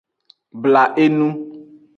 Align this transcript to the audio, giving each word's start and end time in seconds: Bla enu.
Bla 0.61 0.83
enu. 1.03 1.27